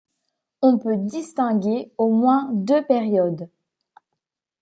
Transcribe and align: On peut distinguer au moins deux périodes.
On 0.63 0.79
peut 0.79 0.97
distinguer 0.97 1.91
au 1.99 2.09
moins 2.11 2.49
deux 2.53 2.83
périodes. 2.83 3.47